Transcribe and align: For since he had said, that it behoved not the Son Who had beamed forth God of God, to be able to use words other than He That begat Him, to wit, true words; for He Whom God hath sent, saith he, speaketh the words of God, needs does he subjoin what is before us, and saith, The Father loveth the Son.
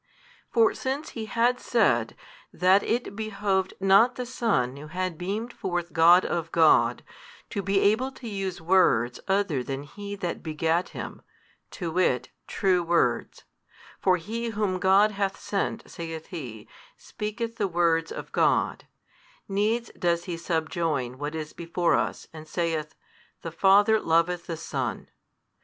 For 0.49 0.73
since 0.73 1.09
he 1.09 1.27
had 1.27 1.59
said, 1.59 2.15
that 2.51 2.81
it 2.81 3.15
behoved 3.15 3.75
not 3.79 4.15
the 4.15 4.25
Son 4.25 4.75
Who 4.75 4.87
had 4.87 5.15
beamed 5.15 5.53
forth 5.53 5.93
God 5.93 6.25
of 6.25 6.51
God, 6.51 7.03
to 7.51 7.61
be 7.61 7.79
able 7.81 8.11
to 8.13 8.27
use 8.27 8.59
words 8.59 9.19
other 9.27 9.61
than 9.61 9.83
He 9.83 10.15
That 10.15 10.41
begat 10.41 10.89
Him, 10.89 11.21
to 11.77 11.91
wit, 11.91 12.29
true 12.47 12.81
words; 12.81 13.43
for 13.99 14.17
He 14.17 14.47
Whom 14.49 14.79
God 14.79 15.11
hath 15.11 15.39
sent, 15.39 15.87
saith 15.87 16.25
he, 16.29 16.67
speaketh 16.97 17.57
the 17.57 17.67
words 17.67 18.11
of 18.11 18.31
God, 18.31 18.87
needs 19.47 19.91
does 19.91 20.23
he 20.23 20.35
subjoin 20.35 21.19
what 21.19 21.35
is 21.35 21.53
before 21.53 21.93
us, 21.93 22.25
and 22.33 22.47
saith, 22.47 22.95
The 23.43 23.51
Father 23.51 23.99
loveth 23.99 24.47
the 24.47 24.57
Son. 24.57 25.09